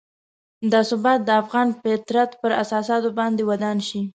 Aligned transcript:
دا 0.71 0.81
ثبات 0.89 1.19
د 1.25 1.29
افغان 1.41 1.67
فطرت 1.81 2.31
پر 2.41 2.51
اساساتو 2.63 3.09
باید 3.17 3.37
ودان 3.49 3.77
شي. 3.87 4.01